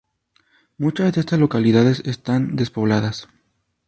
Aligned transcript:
Muchas 0.79 1.13
de 1.13 1.19
estas 1.21 1.37
localidades 1.39 2.01
están 2.07 2.55
despobladas. 2.55 3.27